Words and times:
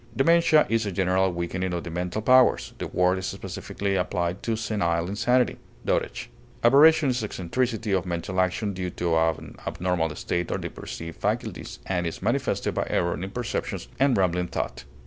Dementia 0.15 0.65
is 0.67 0.87
a 0.87 0.91
general 0.91 1.31
weakening 1.31 1.73
of 1.75 1.83
the 1.83 1.91
mental 1.91 2.23
powers: 2.23 2.73
the 2.79 2.87
word 2.87 3.19
is 3.19 3.27
specifically 3.27 3.95
applied 3.95 4.41
to 4.41 4.55
senile 4.57 5.07
insanity, 5.07 5.57
dotage. 5.85 6.31
Aberration 6.63 7.09
is 7.11 7.23
eccentricity 7.23 7.91
of 7.91 8.07
mental 8.07 8.41
action 8.41 8.73
due 8.73 8.89
to 8.89 9.15
an 9.15 9.57
abnormal 9.67 10.15
state 10.15 10.49
of 10.49 10.63
the 10.63 10.69
perceptive 10.71 11.17
faculties, 11.17 11.77
and 11.85 12.07
is 12.07 12.19
manifested 12.23 12.73
by 12.73 12.87
error 12.89 13.13
in 13.13 13.29
perceptions 13.29 13.89
and 13.99 14.17
rambling 14.17 14.47
thought. 14.47 14.85